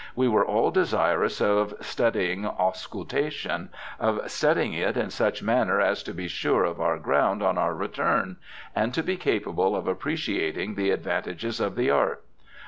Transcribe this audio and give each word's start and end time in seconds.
We 0.15 0.27
were 0.27 0.43
all 0.43 0.71
desirous 0.71 1.39
of 1.41 1.75
studying 1.79 2.43
auscultation, 2.47 3.69
of 3.99 4.31
studying 4.31 4.73
it 4.73 4.97
in 4.97 5.11
such 5.11 5.41
a 5.41 5.45
manner 5.45 5.79
as 5.79 6.01
to 6.01 6.11
be 6.11 6.27
sure 6.27 6.63
of 6.63 6.81
our 6.81 6.97
ground 6.97 7.43
on 7.43 7.59
our 7.59 7.75
return, 7.75 8.37
and 8.75 8.95
to 8.95 9.03
be 9.03 9.15
capable 9.15 9.75
of 9.75 9.87
appreciating 9.87 10.73
the 10.73 10.89
advantages 10.89 11.59
of 11.59 11.75
the 11.75 11.91
art. 11.91 12.23